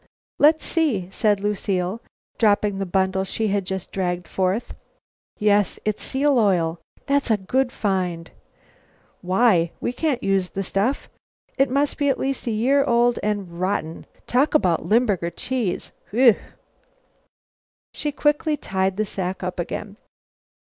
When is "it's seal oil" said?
5.85-6.79